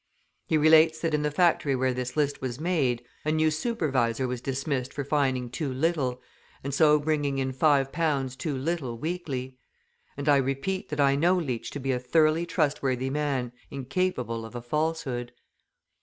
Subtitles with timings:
[0.47, 4.41] He relates that in the factory where this list was made, a new supervisor was
[4.41, 6.23] dismissed for fining too little,
[6.63, 9.59] and so bringing in five pounds too little weekly.
[10.17, 14.43] {181b} And I repeat that I know Leach to be a thoroughly trustworthy man incapable
[14.43, 15.33] of a falsehood.